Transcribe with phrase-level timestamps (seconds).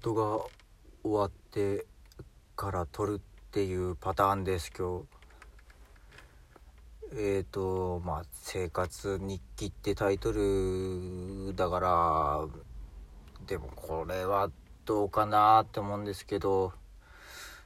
[0.00, 0.46] 事が
[1.02, 1.84] 終わって
[2.56, 5.04] から撮るっていうパターンです今日。
[7.12, 12.46] えっ、ー、とまあ「生活日記」ってタイトルだから
[13.46, 14.50] でもこれは
[14.86, 16.72] どうかなって思うんですけど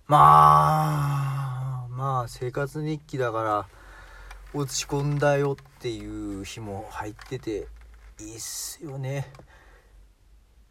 [0.09, 3.69] まあまあ生活日記だから
[4.55, 7.69] 落ち込んだよっていう日も入ってて
[8.19, 9.31] いいっすよね。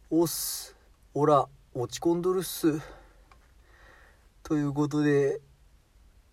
[0.09, 0.83] おっす。
[1.16, 2.81] おら落ち込んどるっす。
[4.42, 5.42] ということで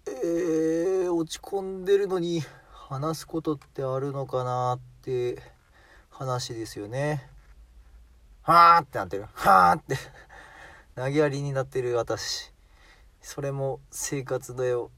[0.06, 5.42] えー、落ち込んでるのに話すことってあるのかなって
[6.08, 7.28] 話ですよね。
[8.42, 9.26] はあってなってる。
[9.34, 9.96] はあって。
[10.96, 12.50] 投げやりになってる私。
[13.20, 14.90] それも生活だよ。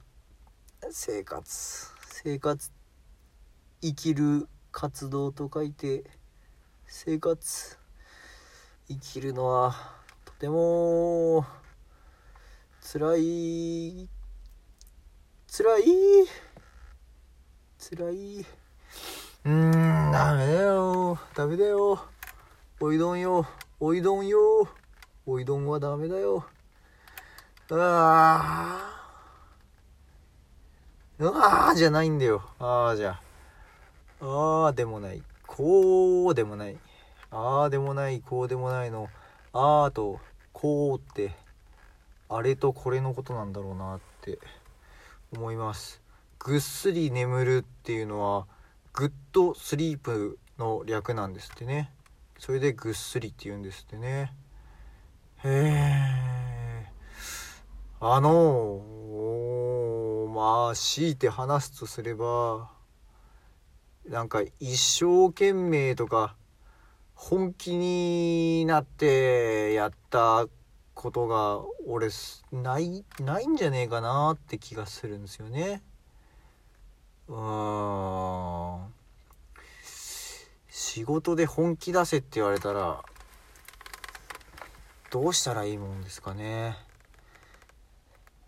[0.91, 1.91] 生活。
[2.07, 2.71] 生活。
[3.81, 6.05] 生きる活動と書いて
[6.87, 7.82] 生活。
[8.89, 9.75] 生きるのは
[10.25, 11.45] とても
[12.81, 14.09] 辛い
[15.55, 15.83] 辛い。
[17.79, 18.47] 辛い
[19.45, 19.71] うん
[20.11, 21.19] ダメだよ。
[21.35, 22.03] ダメだよ。
[22.81, 23.47] おいどんよ。
[23.79, 24.39] おいどんよ。
[25.27, 26.47] おいどんはダメだよ。
[27.71, 28.81] あ
[31.21, 32.43] あああじゃないんだよ。
[32.59, 33.21] ああじゃ
[34.23, 34.67] あ。
[34.69, 35.23] あでもない。
[35.47, 36.79] こうでもない。
[37.33, 39.09] ああでもないこうでもないの。
[39.55, 40.21] ああと
[40.53, 41.33] こうって
[42.29, 44.39] あれとこれのことなんだろうなって
[45.35, 46.03] 思います。
[46.39, 48.47] ぐっすり眠るっていうのは
[48.93, 51.91] good sleep の略なんですってね。
[52.39, 54.35] それでぐっすりって言うんですってね。
[55.45, 56.87] へえ
[58.01, 58.83] あの
[60.35, 62.71] まあ強いて話すとすれば
[64.07, 66.35] なんか一生懸命とか
[67.15, 70.47] 本気になってやった
[70.95, 72.09] ことが俺
[72.51, 75.83] ないないんじゃねえかなって気がするんですよね。
[77.29, 78.95] うん。
[80.69, 83.03] 仕事で本気出せって言われたら
[85.11, 86.77] どうしたらいいもんですかね。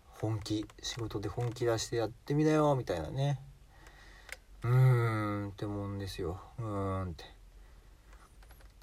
[0.09, 0.65] 本気。
[0.81, 3.39] 仕事で本気出してやってみなよみたいなね。
[4.63, 6.41] うーんってもんですよ。
[6.57, 6.65] うー
[7.05, 7.34] んって。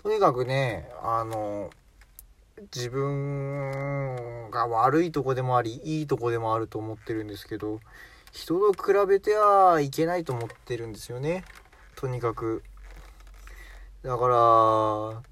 [0.03, 1.71] とにかくねあの
[2.75, 7.81] 自分が悪いとこでもありいいとこでもあると思ってるんですけど
[8.33, 11.45] 人と比べてはいけないと思ってるんですよね。
[11.97, 12.63] とにかく。
[14.03, 15.23] だから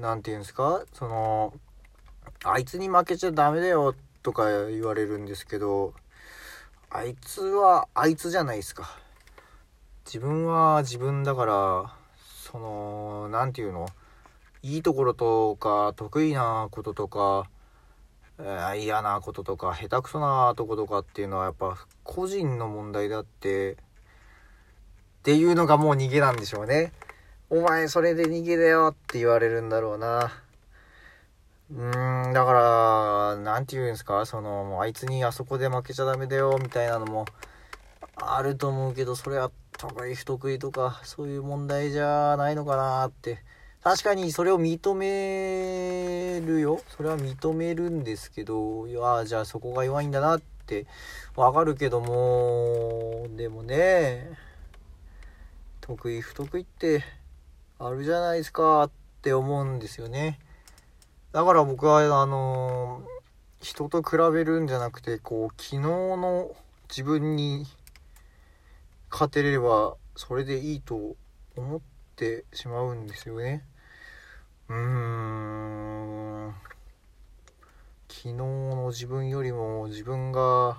[0.00, 0.84] 何て言うんですか？
[0.94, 1.52] その
[2.44, 5.94] あいつに負けちゃダメだよとか言われるんですけど
[6.90, 8.88] あいつはあいつじゃないですか。
[10.06, 12.01] 自分は自分だから
[12.42, 13.86] その何て言うの？
[14.62, 17.48] いいところとか得意なこととか、
[18.76, 23.76] 嫌なこととか下手くそなとことかっていうのはやっぱ個人の問題であってっ
[25.22, 26.92] ていうのがもう逃げなんでしょうね。
[27.48, 30.32] お前それで逃げだよって言われるんだろうな。
[31.70, 37.24] うーん、だから、なんて言うんですか、その、あいつにあそこで負けちゃダメだよみたいなのも
[38.16, 39.50] あると思うけど、それは
[39.88, 43.42] 得意不得意とか、そういう問題じゃないのかなって。
[43.82, 46.80] 確かにそれを認めるよ。
[46.96, 50.86] それは認めるんですけどいやじゃあそこが弱いんだなって
[51.34, 53.26] わかるけども。
[53.36, 54.30] でもね
[55.80, 57.02] 得意不得意って
[57.80, 58.90] あるじゃないですかっ
[59.20, 60.38] て思うんですよね。
[61.32, 63.02] だから僕はあの
[63.60, 66.54] 人と比べるんじゃなくてこう昨日の
[66.88, 67.66] 自分に
[69.12, 71.16] 勝てればそれでいいと
[71.54, 71.80] 思っ
[72.16, 73.62] てしまうんですよね。
[74.68, 74.76] うー
[76.48, 76.54] ん。
[78.08, 80.78] 昨日の自分よりも自分が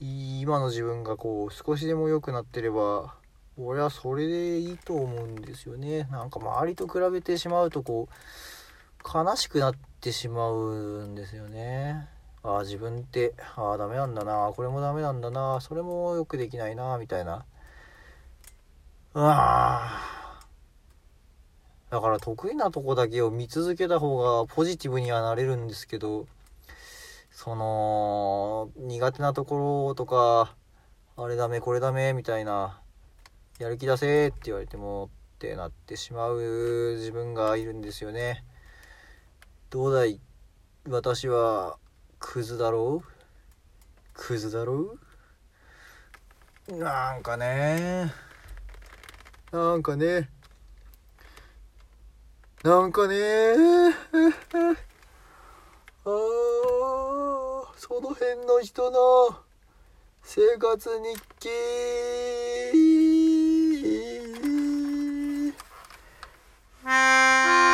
[0.00, 3.14] 今の自分がこう少しでも良くなってれば
[3.56, 6.04] 俺はそれでいいと思うんですよね。
[6.10, 12.08] なんか周りと比べてしまうとこう悲しくなってしまうんですよね。
[12.44, 14.52] ああ自分ってああダメなんだな。
[14.54, 15.60] これもダメなんだな。
[15.60, 16.98] それもよくできないな。
[16.98, 17.44] みたいな。
[19.14, 20.46] ああ
[21.90, 26.26] だから得意なとこだけを見続けた方がポジティブにはなれるんですけど、
[27.30, 30.56] その、苦手なところとか、
[31.16, 32.80] あれダメ、これダメ、みたいな、
[33.60, 38.44] やる気出せって言われてもってなってしまう自分がいるんですよね。
[39.70, 40.20] どうだい？
[40.88, 41.78] 私は、
[42.26, 43.08] クズだろう？
[44.14, 44.96] クズだろ
[46.68, 46.72] う？
[46.72, 48.12] なんかね。
[49.52, 50.30] なんかね。
[52.64, 53.16] なんかね。
[56.06, 56.08] あ
[57.76, 59.36] その辺の人の
[60.22, 61.50] 生活日記。
[61.50, 61.50] ち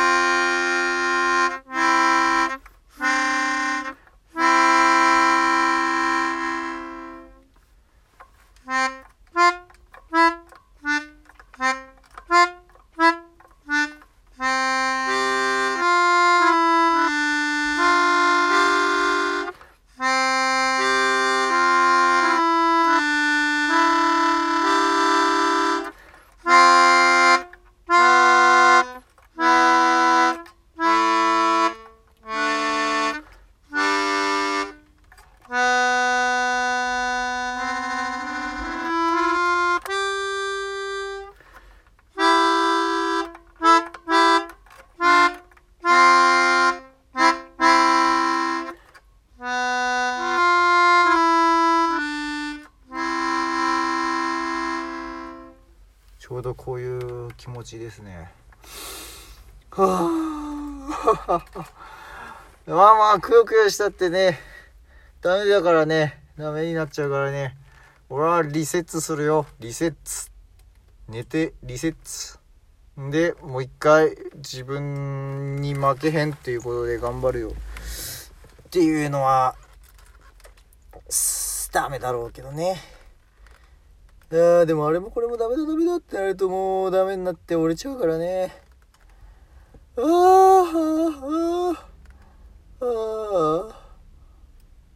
[56.41, 58.31] ょうどこういう気持ちですね。
[59.69, 60.09] は
[61.27, 61.45] あ
[62.65, 64.39] まあまあ、くよくよしたってね、
[65.21, 67.55] ダメだからね、ダメになっちゃうからね。
[68.09, 69.45] 俺はリセットするよ。
[69.59, 69.97] リセット。
[71.07, 71.95] 寝て、リセッ
[72.97, 73.09] ト。
[73.09, 77.49] で、もう一回自分に負けへんっていうことで頑張るよ。
[77.49, 79.55] っていうのは、
[81.71, 83.00] ダメだろうけどね。
[84.33, 88.51] あでもあれもこれもダメだダメだってなるともうダメになって折れちゃうからね。
[89.97, 90.05] ああ、
[91.21, 91.73] あ
[92.81, 93.81] あ、ああ。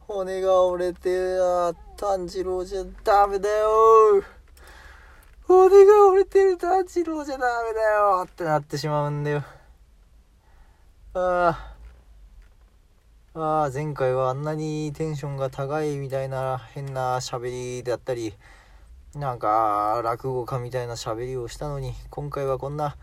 [0.07, 4.23] 骨が折れて、あ炭治郎じゃダメだよ。
[5.43, 9.43] 骨が折れてる炭治郎じゃダメだよってなってしまうんだよ。
[11.13, 11.75] あ
[13.33, 13.39] あ。
[13.39, 18.33] ああ、前回はあんなにテンションが高いみたいな変な喋りだったり、
[19.15, 22.97] なんか、落語家みたいな喋りをしたのに、今回はこんな、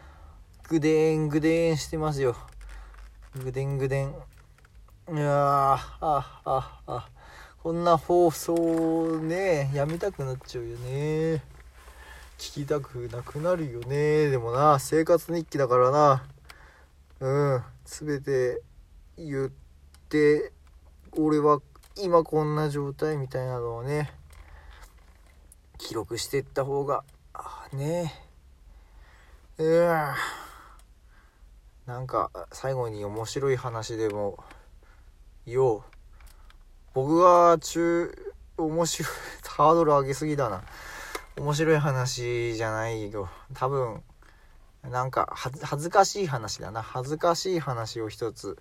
[0.69, 2.37] ぐでんぐでんしてますよ。
[3.43, 4.09] ぐでんぐでん。
[4.09, 4.13] い
[5.13, 5.81] やー、あ、
[6.45, 7.09] あ、あ、
[7.63, 11.43] こんな放送ね、やめたくなっちゃうよね。
[12.37, 14.29] 聞きたくなくなるよね。
[14.29, 16.25] でもな、生活日記だからな。
[17.21, 18.61] うん、すべて
[19.17, 19.51] 言っ
[20.11, 20.53] て、
[21.13, 21.63] 俺は
[21.97, 24.13] 今こんな状態みたいなのをね、
[25.83, 27.03] 記録していった方が
[27.73, 28.15] ね。
[29.59, 30.15] うん
[31.87, 34.43] なんか最後に面白い話でも
[35.45, 35.83] よう。
[36.95, 38.15] 僕が中
[38.57, 39.13] 面白い
[39.49, 40.63] ハードル上げすぎだな。
[41.37, 44.03] 面白い話じゃないよ多分
[44.83, 46.83] なんか恥ずかしい話だな。
[46.83, 48.57] 恥ずかしい話を一つ。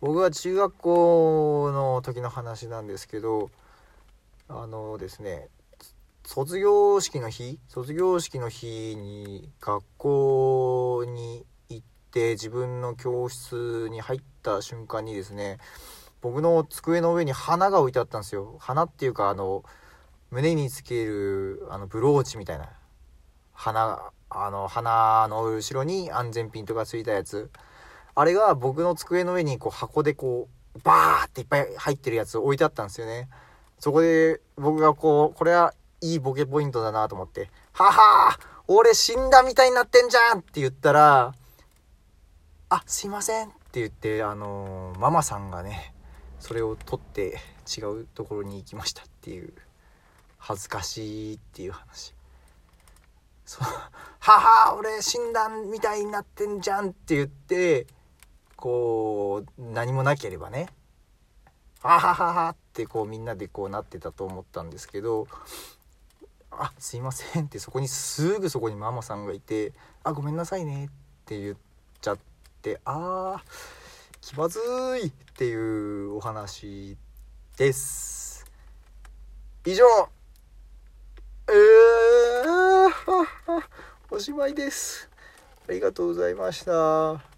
[0.00, 3.50] 僕は中学校の時の話なんですけど
[4.48, 5.48] あのですね
[6.26, 7.60] 卒業式の日？
[7.68, 15.58] 卒業式の日に学校に行って自分の教室に入った瞬間にですね
[16.22, 18.56] 僕の机の上に花が置いてあったんですよ。
[18.58, 19.64] 花っていうかあの
[20.30, 22.70] 胸につけるあのブローチみたいな。
[23.52, 27.50] 花あの花の後ろに安全ピンとかついたやつ。
[28.14, 33.28] あれが僕の机の上にこう箱でこうバーっていっぱい入ってるやつ置いてあったんですよね。
[33.78, 41.34] そこで僕がこうこれはいいボケポイントだなと思って、はは俺死んだみたいになってんじゃんって言ったら、
[42.68, 45.94] あ、すいませんって言って、あのー、ママさんがね、
[46.40, 49.54] それを取って違うところに行きましたっていう、
[50.36, 52.14] 恥ずかしいっていう話。
[53.46, 57.86] そう、はは俺死んだみたいになってんじゃんって言って、
[58.56, 60.68] こう、何もなければね、
[61.84, 65.28] ははははってこうみんなでこうなってたと思ったんですけど
[66.60, 69.72] あすいません」ってそこにすぐそこにママさんがいて
[70.04, 70.88] 「あごめんなさいね」っ
[71.24, 71.56] て言っ
[72.00, 72.18] ちゃっ
[72.62, 73.50] てあー
[74.20, 74.60] 気まず
[75.02, 76.96] いっていうお話
[77.56, 78.46] です。
[79.66, 79.84] 以上。
[81.46, 82.90] えー、
[84.10, 85.10] おしまいです。
[85.68, 87.33] ありがとうございました。